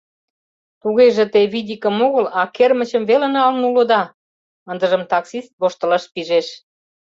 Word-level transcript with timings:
—Тугеже 0.81 1.25
те 1.33 1.41
видикым 1.53 1.97
огыл, 2.07 2.25
а 2.39 2.41
кермычым 2.55 3.03
веле 3.09 3.27
налын 3.37 3.61
улыда?— 3.69 4.01
ындыжым 4.71 5.03
таксист 5.11 5.51
воштылаш 5.61 6.03
пижеш. 6.13 6.47